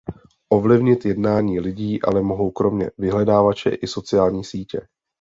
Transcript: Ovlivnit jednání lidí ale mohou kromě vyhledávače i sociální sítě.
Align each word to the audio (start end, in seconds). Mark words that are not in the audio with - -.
Ovlivnit 0.53 1.05
jednání 1.05 1.59
lidí 1.59 2.01
ale 2.03 2.21
mohou 2.21 2.51
kromě 2.51 2.91
vyhledávače 2.97 3.69
i 3.69 3.87
sociální 3.87 4.43
sítě. 4.43 4.87